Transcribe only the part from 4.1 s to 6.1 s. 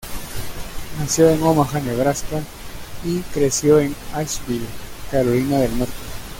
Asheville, Carolina del Norte.